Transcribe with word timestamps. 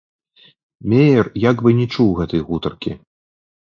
Меер 0.93 1.25
як 1.51 1.63
бы 1.63 1.77
не 1.83 1.87
чуў 1.93 2.09
гэтай 2.25 2.41
гутаркі. 2.53 2.91